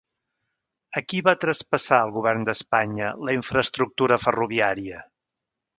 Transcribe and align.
A 1.01 1.03
qui 1.11 1.19
va 1.27 1.35
traspassar 1.43 2.01
el 2.07 2.15
Govern 2.17 2.49
d'Espanya 2.49 3.13
la 3.29 3.39
infraestructura 3.39 4.23
ferroviària? 4.27 5.09